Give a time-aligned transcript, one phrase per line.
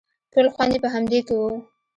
[0.31, 1.43] ټول خوند يې په همدې کښې و.